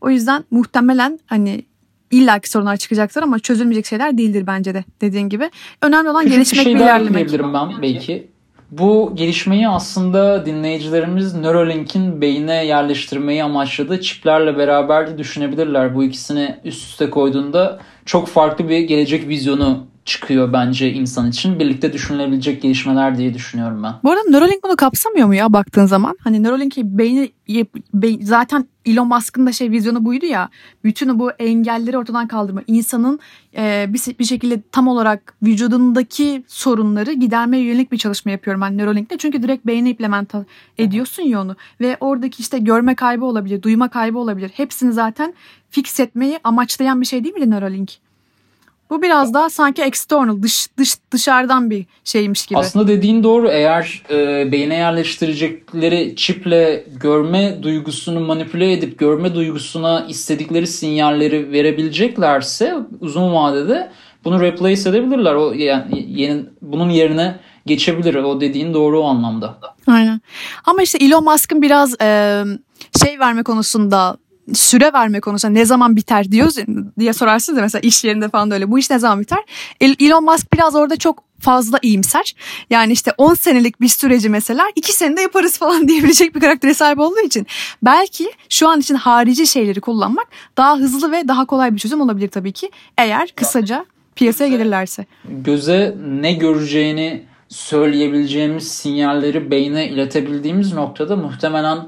[0.00, 1.64] O yüzden muhtemelen hani
[2.10, 5.50] illaki sorunlar çıkacaktır ama çözülmeyecek şeyler değildir bence de dediğin gibi.
[5.82, 7.32] Önemli olan Küçük gelişmek bir şey ve daha ilerlemek.
[7.54, 8.28] ben belki.
[8.70, 15.94] Bu gelişmeyi aslında dinleyicilerimiz Neuralink'in beyine yerleştirmeyi amaçladığı çiplerle beraber de düşünebilirler.
[15.94, 21.58] Bu ikisini üst üste koyduğunda çok farklı bir gelecek vizyonu çıkıyor bence insan için.
[21.58, 23.94] Birlikte düşünülebilecek gelişmeler diye düşünüyorum ben.
[24.04, 26.16] Bu arada Neuralink bunu kapsamıyor mu ya baktığın zaman?
[26.24, 27.30] Hani Neuralink'i beyni
[27.94, 30.48] be- zaten Elon Musk'ın da şey vizyonu buydu ya.
[30.84, 32.62] Bütün bu engelleri ortadan kaldırma.
[32.66, 33.20] insanın
[33.56, 39.18] e, bir, bir şekilde tam olarak vücudundaki sorunları gidermeye yönelik bir çalışma yapıyorum ben Neuralink'te.
[39.18, 40.34] Çünkü direkt beyne implement
[40.78, 41.56] ediyorsun ya onu.
[41.80, 44.50] Ve oradaki işte görme kaybı olabilir, duyma kaybı olabilir.
[44.54, 45.34] Hepsini zaten
[45.70, 48.07] fix etmeyi amaçlayan bir şey değil mi Neuralink?
[48.90, 52.58] Bu biraz daha sanki external, dış, dış dışarıdan bir şeymiş gibi.
[52.58, 53.48] Aslında dediğin doğru.
[53.48, 63.34] Eğer e, beyne yerleştirecekleri çiple görme duygusunu manipüle edip görme duygusuna istedikleri sinyalleri verebileceklerse uzun
[63.34, 63.90] vadede
[64.24, 65.34] bunu replace edebilirler.
[65.34, 68.14] O yani yeni bunun yerine geçebilir.
[68.14, 69.58] O dediğin doğru o anlamda.
[69.86, 70.20] Aynen.
[70.64, 72.42] Ama işte Elon Musk'ın biraz e,
[73.04, 74.16] şey verme konusunda
[74.54, 76.56] süre verme konusunda ne zaman biter diyoruz
[76.98, 78.70] diye sorarsınız ya mesela iş yerinde falan da öyle.
[78.70, 79.38] Bu iş ne zaman biter?
[79.80, 82.34] Elon Musk biraz orada çok fazla iyimser.
[82.70, 86.98] Yani işte 10 senelik bir süreci mesela 2 senede yaparız falan diyebilecek bir karaktere sahip
[86.98, 87.46] olduğu için
[87.82, 92.28] belki şu an için harici şeyleri kullanmak daha hızlı ve daha kolay bir çözüm olabilir
[92.28, 92.70] tabii ki.
[92.98, 95.06] Eğer kısaca piyasaya gelirlerse.
[95.24, 101.78] Göze ne göreceğini söyleyebileceğimiz sinyalleri beyne iletebildiğimiz noktada muhtemelen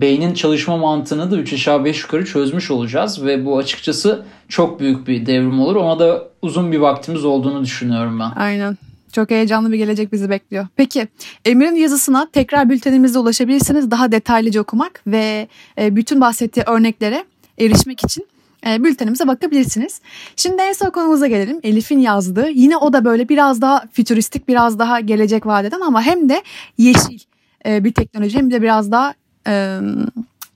[0.00, 5.08] beynin çalışma mantığını da 3 aşağı 5 yukarı çözmüş olacağız ve bu açıkçası çok büyük
[5.08, 5.76] bir devrim olur.
[5.76, 8.40] Ona da uzun bir vaktimiz olduğunu düşünüyorum ben.
[8.40, 8.76] Aynen.
[9.12, 10.66] Çok heyecanlı bir gelecek bizi bekliyor.
[10.76, 11.08] Peki
[11.44, 13.90] Emir'in yazısına tekrar bültenimizde ulaşabilirsiniz.
[13.90, 17.24] Daha detaylıca okumak ve e, bütün bahsettiği örneklere
[17.58, 18.26] erişmek için
[18.66, 20.00] e, bültenimize bakabilirsiniz.
[20.36, 21.60] Şimdi en son konumuza gelelim.
[21.62, 22.48] Elif'in yazdığı.
[22.50, 26.42] Yine o da böyle biraz daha fütüristik, biraz daha gelecek vadeden ama hem de
[26.78, 27.18] yeşil
[27.66, 29.14] e, bir teknoloji hem de biraz daha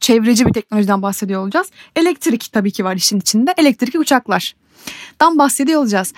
[0.00, 1.70] çevreci bir teknolojiden bahsediyor olacağız.
[1.96, 3.54] Elektrik tabii ki var işin içinde.
[3.56, 4.54] Elektrikli uçaklar
[5.20, 6.12] dan bahsediyor olacağız.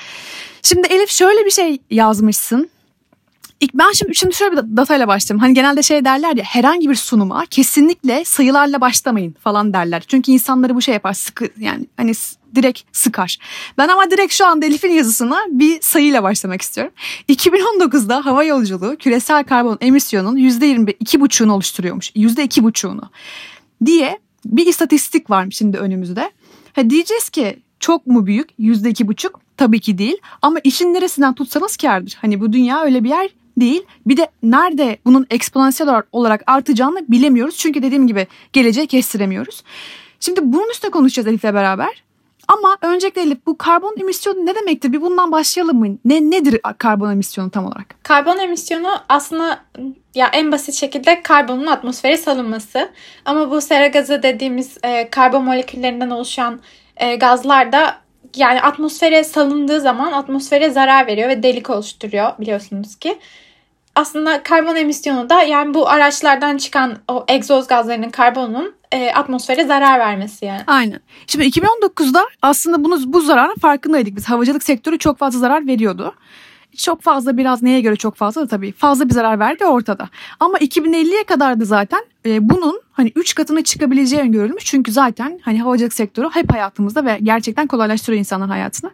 [0.62, 2.70] Şimdi Elif şöyle bir şey yazmışsın.
[3.60, 5.40] İlk ben şimdi, şimdi şöyle bir datayla başlayayım.
[5.40, 10.04] Hani genelde şey derler ya herhangi bir sunuma kesinlikle sayılarla başlamayın falan derler.
[10.08, 12.12] Çünkü insanları bu şey yapar sıkı yani hani
[12.54, 13.38] direkt sıkar.
[13.78, 16.92] Ben ama direkt şu anda Elif'in yazısına bir sayıyla başlamak istiyorum.
[17.28, 22.10] 2019'da hava yolculuğu küresel karbon emisyonunun %22,5'unu oluşturuyormuş.
[22.10, 23.02] %2,5'unu
[23.86, 26.30] diye bir istatistik varmış şimdi önümüzde.
[26.72, 28.48] Ha diyeceğiz ki çok mu büyük?
[28.58, 29.40] Yüzde iki buçuk?
[29.56, 30.16] Tabii ki değil.
[30.42, 32.16] Ama işin neresinden tutsanız kardır.
[32.20, 33.82] Hani bu dünya öyle bir yer değil.
[34.06, 37.56] Bir de nerede bunun eksponansiyel olarak artacağını bilemiyoruz.
[37.56, 39.62] Çünkü dediğim gibi geleceği kestiremiyoruz.
[40.20, 42.02] Şimdi bunun üstüne konuşacağız Elif'le beraber.
[42.48, 44.92] Ama öncelikle Elif bu karbon emisyonu ne demektir?
[44.92, 45.98] Bir bundan başlayalım mı?
[46.04, 47.86] Ne nedir karbon emisyonu tam olarak?
[48.02, 49.60] Karbon emisyonu aslında
[50.14, 52.90] ya en basit şekilde karbonun atmosfere salınması.
[53.24, 56.60] Ama bu sera gazı dediğimiz e, karbon moleküllerinden oluşan
[56.96, 57.96] e, gazlar da
[58.36, 63.18] yani atmosfere salındığı zaman atmosfere zarar veriyor ve delik oluşturuyor biliyorsunuz ki.
[63.94, 69.98] Aslında karbon emisyonu da yani bu araçlardan çıkan o egzoz gazlarının karbonun e, atmosfere zarar
[69.98, 70.62] vermesi yani.
[70.66, 71.00] Aynen.
[71.26, 74.24] Şimdi 2019'da aslında bunu bu zararın farkındaydık biz.
[74.28, 76.14] Havacılık sektörü çok fazla zarar veriyordu
[76.76, 80.08] çok fazla biraz neye göre çok fazla da tabii fazla bir zarar verdi ortada.
[80.40, 84.64] Ama 2050'ye kadar da zaten e, bunun hani 3 katına çıkabileceği öngörülmüş.
[84.64, 88.90] Çünkü zaten hani havacılık sektörü hep hayatımızda ve gerçekten kolaylaştırıyor insanların hayatını.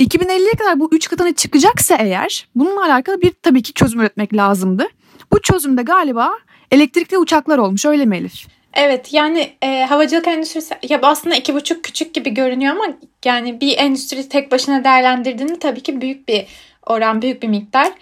[0.00, 4.88] 2050'ye kadar bu 3 katına çıkacaksa eğer bununla alakalı bir tabii ki çözüm üretmek lazımdı.
[5.32, 6.32] Bu çözümde galiba
[6.70, 8.46] elektrikli uçaklar olmuş öyle mi Elif?
[8.74, 12.84] Evet yani e, havacılık endüstrisi ya aslında iki buçuk küçük gibi görünüyor ama
[13.24, 16.46] yani bir endüstri tek başına değerlendirdiğinde tabii ki büyük bir
[16.86, 17.92] oran büyük bir miktar.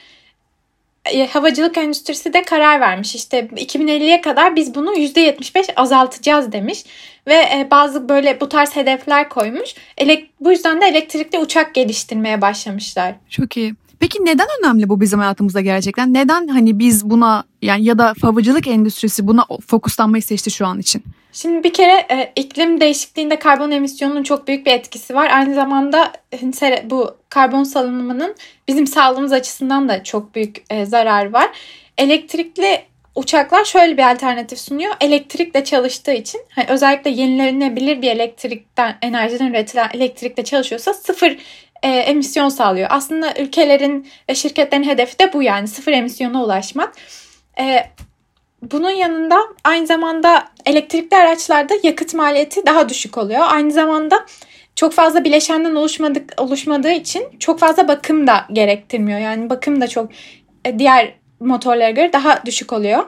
[1.07, 3.15] E, havacılık endüstrisi de karar vermiş.
[3.15, 6.85] İşte 2050'ye kadar biz bunu %75 azaltacağız demiş.
[7.27, 9.75] Ve e, bazı böyle bu tarz hedefler koymuş.
[9.99, 13.15] Elek bu yüzden de elektrikli uçak geliştirmeye başlamışlar.
[13.31, 13.75] Çok iyi.
[14.01, 16.15] Peki neden önemli bu bizim hayatımızda gerçekten?
[16.15, 21.03] Neden hani biz buna yani ya da havacılık endüstrisi buna fokuslanmayı seçti şu an için?
[21.33, 25.31] Şimdi bir kere e, iklim değişikliğinde karbon emisyonunun çok büyük bir etkisi var.
[25.33, 28.35] Aynı zamanda e, bu karbon salınımının
[28.69, 31.51] bizim sağlığımız açısından da çok büyük e, zarar var.
[31.99, 32.83] Elektrikli
[33.15, 34.95] uçaklar şöyle bir alternatif sunuyor.
[35.01, 41.37] Elektrikle çalıştığı için hani özellikle yenilenebilir bir elektrikten enerjiden üretilen elektrikle çalışıyorsa sıfır
[41.83, 42.89] e, emisyon sağlıyor.
[42.91, 46.95] Aslında ülkelerin ve şirketlerin hedefi de bu yani sıfır emisyona ulaşmak.
[47.59, 47.91] E,
[48.63, 53.41] bunun yanında aynı zamanda elektrikli araçlarda yakıt maliyeti daha düşük oluyor.
[53.49, 54.27] Aynı zamanda
[54.77, 59.19] çok fazla bileşenden oluşmadık, oluşmadığı için çok fazla bakım da gerektirmiyor.
[59.19, 60.11] Yani bakım da çok
[60.65, 63.05] e, diğer motorlara göre daha düşük oluyor.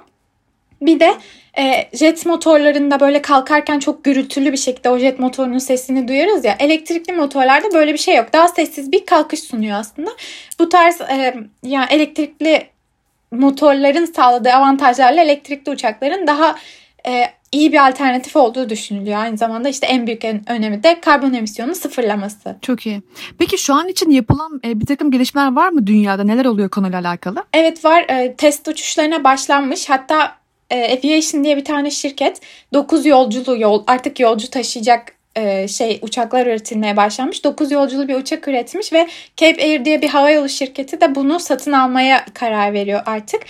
[0.87, 1.15] Bir de
[1.59, 6.57] e, jet motorlarında böyle kalkarken çok gürültülü bir şekilde o jet motorunun sesini duyarız ya.
[6.59, 8.33] Elektrikli motorlarda böyle bir şey yok.
[8.33, 10.11] Daha sessiz bir kalkış sunuyor aslında.
[10.59, 12.67] Bu tarz e, yani elektrikli
[13.33, 16.57] motorların sağladığı avantajlarla elektrikli uçakların daha
[17.07, 19.19] e, iyi bir alternatif olduğu düşünülüyor.
[19.19, 22.57] Aynı zamanda işte en büyük en önemi de karbon emisyonu sıfırlaması.
[22.63, 23.03] Çok iyi.
[23.39, 26.25] Peki şu an için yapılan e, bir takım gelişmeler var mı dünyada?
[26.25, 27.45] Neler oluyor konuyla alakalı?
[27.53, 28.05] Evet var.
[28.09, 29.91] E, test uçuşlarına başlanmış.
[29.91, 30.42] Hatta
[30.73, 32.41] e, Aviation diye bir tane şirket
[32.75, 37.45] 9 yolculuğu yol artık yolcu taşıyacak e, şey uçaklar üretilmeye başlanmış.
[37.45, 41.73] 9 yolculu bir uçak üretmiş ve Cape Air diye bir havayolu şirketi de bunu satın
[41.73, 43.43] almaya karar veriyor artık.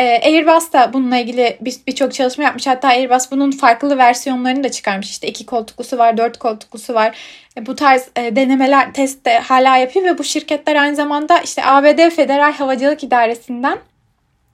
[0.00, 2.66] Ee, Airbus da bununla ilgili birçok bir çalışma yapmış.
[2.66, 5.10] Hatta Airbus bunun farklı versiyonlarını da çıkarmış.
[5.10, 7.16] İşte iki koltuklusu var, dört koltuklusu var.
[7.58, 11.64] E, bu tarz e, denemeler, test de hala yapıyor ve bu şirketler aynı zamanda işte
[11.64, 13.78] ABD Federal Havacılık İdaresi'nden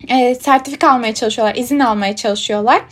[0.09, 2.83] e, sertifika almaya çalışıyorlar, izin almaya çalışıyorlar.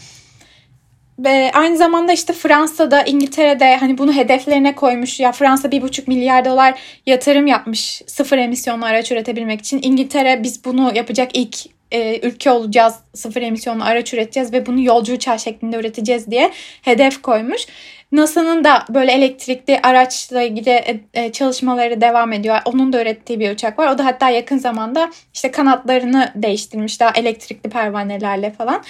[1.19, 5.21] Ve aynı zamanda işte Fransa'da, İngiltere'de hani bunu hedeflerine koymuş.
[5.21, 9.81] Ya Fransa bir buçuk milyar dolar yatırım yapmış sıfır emisyonlu araç üretebilmek için.
[9.83, 11.57] İngiltere biz bunu yapacak ilk
[11.93, 17.23] e, ülke olacağız, sıfır emisyonlu araç üreteceğiz ve bunu yolcu uçağı şeklinde üreteceğiz diye hedef
[17.23, 17.63] koymuş.
[18.13, 22.59] NASA'nın da böyle elektrikli araçla ilgili e, e, çalışmaları devam ediyor.
[22.65, 23.95] Onun da ürettiği bir uçak var.
[23.95, 28.83] O da hatta yakın zamanda işte kanatlarını değiştirmiş daha elektrikli pervanelerle falan.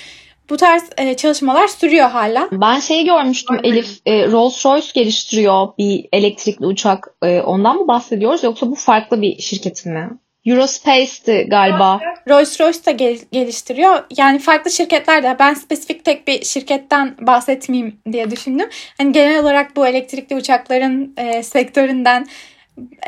[0.50, 2.48] Bu tarz e, çalışmalar sürüyor hala.
[2.52, 7.08] Ben şeyi görmüştüm Elif, e, Rolls-Royce geliştiriyor bir elektrikli uçak.
[7.22, 10.10] E, ondan mı bahsediyoruz yoksa bu farklı bir şirket mi?
[10.46, 12.00] Eurospace'ti galiba.
[12.28, 14.04] Rolls-Royce da gel- geliştiriyor.
[14.16, 18.68] Yani farklı şirketler de ben spesifik tek bir şirketten bahsetmeyeyim diye düşündüm.
[18.98, 22.26] Hani genel olarak bu elektrikli uçakların e, sektöründen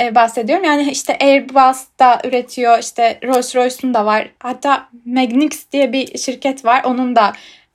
[0.01, 0.65] e, bahsediyorum.
[0.65, 2.79] Yani işte Airbus da üretiyor.
[2.79, 4.29] işte Rolls-Royce'un da var.
[4.39, 6.83] Hatta Magnix diye bir şirket var.
[6.85, 7.33] Onun da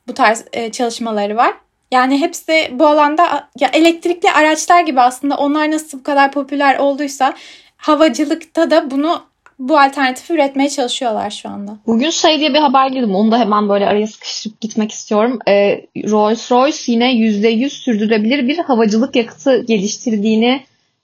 [0.07, 1.53] bu tarz e, çalışmaları var.
[1.91, 7.33] Yani hepsi bu alanda ya elektrikli araçlar gibi aslında onlar nasıl bu kadar popüler olduysa
[7.77, 9.28] havacılıkta da bunu
[9.59, 11.77] bu alternatifi üretmeye çalışıyorlar şu anda.
[11.87, 13.15] Bugün şey diye bir haber girdim.
[13.15, 15.39] Onu da hemen böyle araya sıkıştırıp gitmek istiyorum.
[15.47, 20.61] Ee, Rolls-Royce yine %100 sürdürülebilir bir havacılık yakıtı geliştirdiğini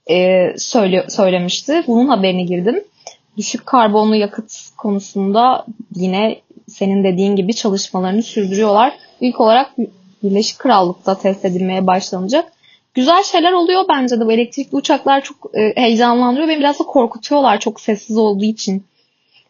[0.09, 1.83] e, söyle, söylemişti.
[1.87, 2.83] Bunun haberini girdim.
[3.37, 5.65] Düşük karbonlu yakıt konusunda
[5.95, 8.93] yine senin dediğin gibi çalışmalarını sürdürüyorlar.
[9.21, 9.71] İlk olarak
[10.23, 12.51] Birleşik Krallık'ta test edilmeye başlanacak.
[12.95, 14.25] Güzel şeyler oluyor bence de.
[14.25, 16.49] Bu elektrikli uçaklar çok e, heyecanlandırıyor.
[16.49, 18.85] Beni biraz da korkutuyorlar çok sessiz olduğu için.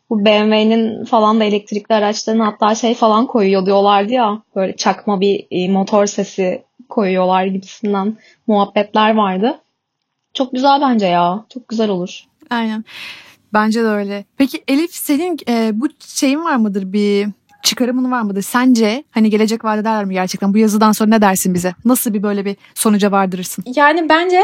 [0.10, 4.41] Bu BMW'nin falan da elektrikli araçlarına hatta şey falan koyuyor diyorlardı ya.
[4.55, 9.60] Böyle çakma bir e, motor sesi koyuyorlar gibisinden muhabbetler vardı.
[10.34, 11.45] Çok güzel bence ya.
[11.53, 12.23] Çok güzel olur.
[12.49, 12.86] Aynen.
[13.53, 14.25] Bence de öyle.
[14.38, 17.27] Peki Elif senin e, bu şeyin var mıdır bir
[17.65, 18.41] çıkarımın var mıdır?
[18.41, 20.54] Sence hani gelecek vaat ederler mi gerçekten?
[20.54, 21.73] Bu yazıdan sonra ne dersin bize?
[21.86, 23.63] Nasıl bir böyle bir sonuca vardırırsın?
[23.75, 24.41] Yani bence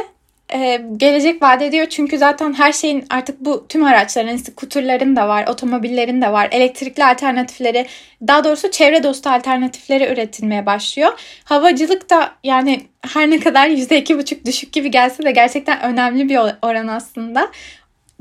[0.54, 5.48] e, gelecek vaat ediyor çünkü zaten her şeyin artık bu tüm araçların skuterların da var,
[5.48, 7.86] otomobillerin de var, elektrikli alternatifleri,
[8.28, 11.10] daha doğrusu çevre dostu alternatifleri üretilmeye başlıyor.
[11.44, 12.82] Havacılık da yani
[13.14, 17.50] her ne kadar %2,5 düşük gibi gelse de gerçekten önemli bir oran aslında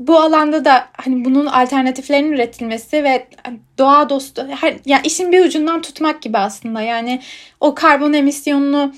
[0.07, 3.27] bu alanda da hani bunun alternatiflerinin üretilmesi ve
[3.77, 6.81] doğa dostu her yani işin bir ucundan tutmak gibi aslında.
[6.81, 7.21] Yani
[7.59, 8.93] o karbon emisyonunu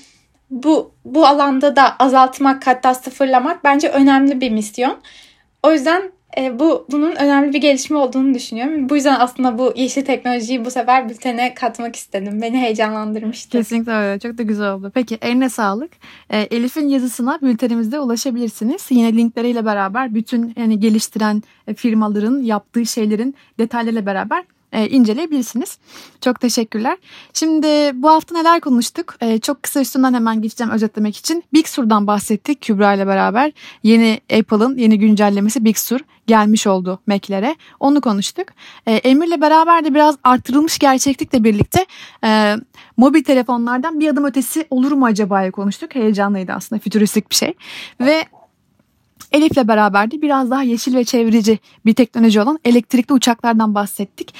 [0.50, 4.98] bu bu alanda da azaltmak hatta sıfırlamak bence önemli bir misyon.
[5.62, 8.88] O yüzden e, bu bunun önemli bir gelişme olduğunu düşünüyorum.
[8.88, 12.42] Bu yüzden aslında bu yeşil teknolojiyi bu sefer bültene katmak istedim.
[12.42, 13.50] Beni heyecanlandırmıştı.
[13.50, 14.18] Kesinlikle öyle.
[14.18, 14.92] Çok da güzel oldu.
[14.94, 15.90] Peki eline sağlık.
[16.30, 18.86] E, Elif'in yazısına bültenimizde ulaşabilirsiniz.
[18.90, 24.44] Yine linkleriyle beraber bütün yani geliştiren e, firmaların yaptığı şeylerin detaylarıyla beraber
[24.74, 25.78] e, inceleyebilirsiniz.
[26.20, 26.96] Çok teşekkürler.
[27.32, 27.66] Şimdi
[28.02, 29.14] bu hafta neler konuştuk?
[29.20, 31.44] E, çok kısa üstünden hemen geçeceğim özetlemek için.
[31.52, 33.52] Big Sur'dan bahsettik Kübra ile beraber.
[33.82, 37.56] Yeni Apple'ın yeni güncellemesi Big Sur gelmiş oldu Mac'lere.
[37.80, 38.48] Onu konuştuk.
[38.86, 41.86] E, Emir'le beraber de biraz artırılmış gerçeklikle birlikte
[42.24, 42.56] e,
[42.96, 45.94] mobil telefonlardan bir adım ötesi olur mu acaba konuştuk.
[45.94, 47.54] Heyecanlıydı aslında fütüristik bir şey.
[48.00, 48.24] Ve
[49.34, 54.34] Elif'le beraber de biraz daha yeşil ve çevreci bir teknoloji olan elektrikli uçaklardan bahsettik.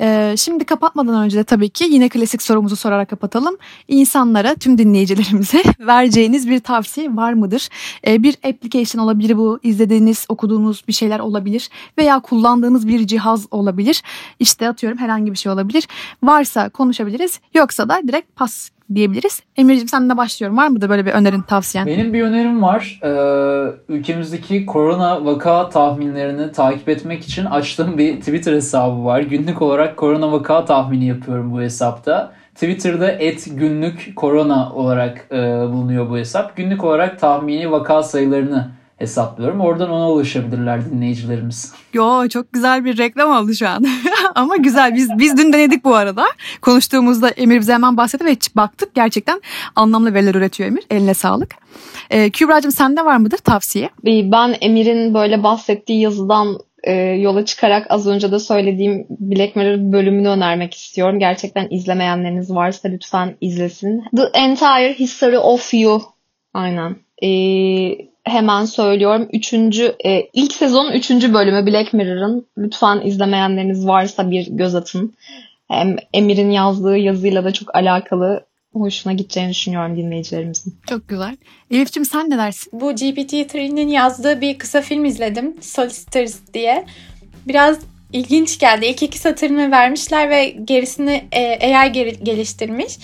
[0.00, 3.56] Ee, şimdi kapatmadan önce de tabii ki yine klasik sorumuzu sorarak kapatalım.
[3.88, 7.68] İnsanlara, tüm dinleyicilerimize vereceğiniz bir tavsiye var mıdır?
[8.06, 14.02] Ee, bir application olabilir bu, izlediğiniz, okuduğunuz bir şeyler olabilir veya kullandığınız bir cihaz olabilir.
[14.38, 15.88] İşte atıyorum herhangi bir şey olabilir.
[16.22, 19.42] Varsa konuşabiliriz, yoksa da direkt pas diyebiliriz.
[19.56, 20.56] Emir'cim sen de başlıyorum.
[20.56, 21.86] Var mıdır böyle bir önerin, tavsiyen?
[21.86, 23.00] Benim bir önerim var.
[23.02, 29.20] Ee, ülkemizdeki korona vaka tahminlerini takip etmek için açtığım bir Twitter hesabı var.
[29.20, 32.32] Günlük olarak korona vaka tahmini yapıyorum bu hesapta.
[32.54, 35.36] Twitter'da et günlük korona olarak e,
[35.72, 36.56] bulunuyor bu hesap.
[36.56, 39.60] Günlük olarak tahmini vaka sayılarını hesaplıyorum.
[39.60, 41.72] Oradan ona ulaşabilirler dinleyicilerimiz.
[41.92, 43.84] Yo çok güzel bir reklam oldu şu an.
[44.34, 44.94] Ama güzel.
[44.94, 46.24] Biz biz dün denedik bu arada.
[46.62, 48.94] Konuştuğumuzda Emir bize hemen bahsetti ve baktık.
[48.94, 49.40] Gerçekten
[49.76, 50.84] anlamlı veriler üretiyor Emir.
[50.90, 51.54] Eline sağlık.
[52.10, 53.90] Ee, Kübra'cığım sende var mıdır tavsiye?
[54.04, 60.28] Ben Emir'in böyle bahsettiği yazıdan e, yola çıkarak az önce de söylediğim Black Mirror bölümünü
[60.28, 61.18] önermek istiyorum.
[61.18, 64.04] Gerçekten izlemeyenleriniz varsa lütfen izlesin.
[64.16, 66.02] The Entire History of You.
[66.54, 66.96] Aynen.
[67.22, 69.28] Ee, hemen söylüyorum.
[69.32, 72.46] Üçüncü, e, ilk sezonun üçüncü bölümü Black Mirror'ın.
[72.58, 75.14] Lütfen izlemeyenleriniz varsa bir göz atın.
[75.68, 80.78] hem Emir'in yazdığı yazıyla da çok alakalı hoşuna gideceğini düşünüyorum dinleyicilerimizin.
[80.88, 81.36] Çok güzel.
[81.70, 82.80] Elif'ciğim sen ne dersin?
[82.80, 85.56] Bu GPT-3'nin yazdığı bir kısa film izledim.
[85.60, 86.86] Solicitors diye.
[87.48, 87.78] Biraz
[88.12, 88.86] ilginç geldi.
[88.86, 91.92] İlk iki satırını vermişler ve gerisini e, AI
[92.22, 92.98] geliştirmiş.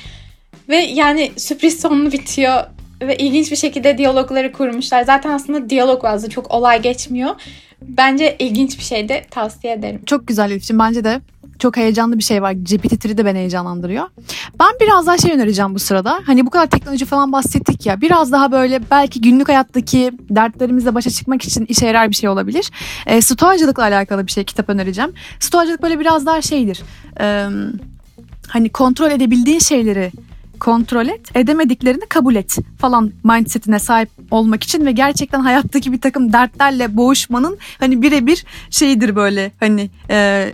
[0.69, 2.63] Ve yani sürpriz sonlu bitiyor
[3.03, 5.03] ve ilginç bir şekilde diyalogları kurmuşlar.
[5.03, 7.35] Zaten aslında diyalog bazlı çok olay geçmiyor.
[7.83, 10.03] Bence ilginç bir şey de tavsiye ederim.
[10.07, 10.79] Çok güzel Elif'ciğim.
[10.79, 11.21] Bence de
[11.59, 12.53] çok heyecanlı bir şey var.
[12.53, 14.09] GPT-3 de beni heyecanlandırıyor.
[14.61, 16.21] Ben biraz daha şey önereceğim bu sırada.
[16.27, 18.01] Hani bu kadar teknoloji falan bahsettik ya.
[18.01, 22.71] Biraz daha böyle belki günlük hayattaki dertlerimizle başa çıkmak için işe yarar bir şey olabilir.
[23.07, 25.13] E, stoğacılıkla alakalı bir şey kitap önereceğim.
[25.41, 26.83] Stoğacılık böyle biraz daha şeydir.
[27.21, 27.47] E,
[28.49, 30.13] hani kontrol edebildiğin şeyleri
[30.61, 36.33] kontrol et, edemediklerini kabul et falan mindsetine sahip olmak için ve gerçekten hayattaki bir takım
[36.33, 40.53] dertlerle boğuşmanın hani birebir şeyidir böyle hani e,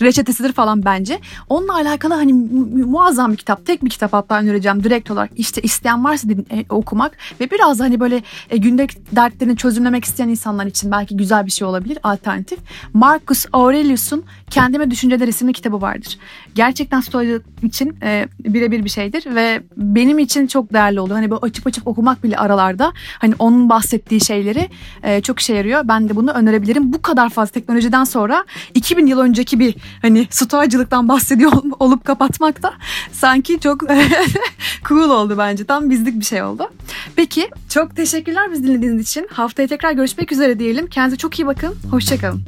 [0.00, 1.20] reçetesidir falan bence.
[1.48, 3.66] Onunla alakalı hani mu- muazzam bir kitap.
[3.66, 5.30] Tek bir kitap hatta önereceğim direkt olarak.
[5.36, 10.28] İşte isteyen varsa din, e, okumak ve biraz hani böyle e, gündelik dertlerini çözümlemek isteyen
[10.28, 11.98] insanlar için belki güzel bir şey olabilir.
[12.02, 12.58] Alternatif.
[12.94, 16.18] Marcus Aurelius'un Kendime Düşünceler isimli kitabı vardır.
[16.54, 21.16] Gerçekten stoacılık için e, birebir bir şeydir ve benim için çok değerli oluyor.
[21.16, 24.68] Hani böyle açıp açıp okumak bile aralarda hani onun bahsettiği şeyleri
[25.02, 25.80] e, çok işe yarıyor.
[25.84, 26.92] Ben de bunu önerebilirim.
[26.92, 32.62] Bu kadar fazla teknolojiden sonra 2000 yıl önce önceki bir hani stoğacılıktan bahsediyor olup kapatmak
[32.62, 32.72] da
[33.12, 33.82] sanki çok
[34.88, 35.64] cool oldu bence.
[35.64, 36.70] Tam bizlik bir şey oldu.
[37.16, 39.28] Peki çok teşekkürler biz dinlediğiniz için.
[39.32, 40.86] Haftaya tekrar görüşmek üzere diyelim.
[40.86, 41.74] Kendinize çok iyi bakın.
[41.90, 42.42] Hoşçakalın.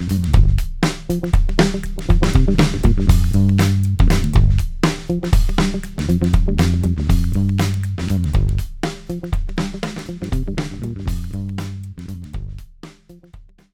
[1.09, 2.76] Thank you